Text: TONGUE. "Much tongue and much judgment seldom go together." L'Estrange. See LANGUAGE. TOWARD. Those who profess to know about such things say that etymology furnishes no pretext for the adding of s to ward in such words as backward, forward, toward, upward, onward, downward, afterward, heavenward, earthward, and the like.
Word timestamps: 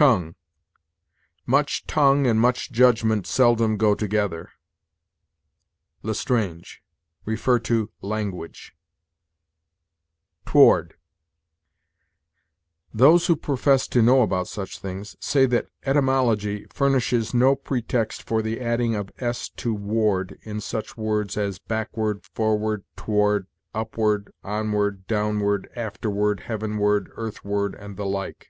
TONGUE. 0.00 0.34
"Much 1.44 1.86
tongue 1.86 2.26
and 2.26 2.40
much 2.40 2.72
judgment 2.72 3.26
seldom 3.26 3.76
go 3.76 3.94
together." 3.94 4.48
L'Estrange. 6.02 6.82
See 7.28 7.86
LANGUAGE. 8.00 8.74
TOWARD. 10.46 10.94
Those 12.94 13.26
who 13.26 13.36
profess 13.36 13.86
to 13.88 14.00
know 14.00 14.22
about 14.22 14.48
such 14.48 14.78
things 14.78 15.16
say 15.20 15.44
that 15.44 15.68
etymology 15.82 16.66
furnishes 16.72 17.34
no 17.34 17.54
pretext 17.54 18.22
for 18.22 18.40
the 18.40 18.58
adding 18.58 18.94
of 18.94 19.10
s 19.18 19.50
to 19.50 19.74
ward 19.74 20.38
in 20.40 20.62
such 20.62 20.96
words 20.96 21.36
as 21.36 21.58
backward, 21.58 22.24
forward, 22.24 22.84
toward, 22.96 23.48
upward, 23.74 24.32
onward, 24.42 25.06
downward, 25.06 25.70
afterward, 25.76 26.40
heavenward, 26.40 27.10
earthward, 27.16 27.74
and 27.74 27.98
the 27.98 28.06
like. 28.06 28.46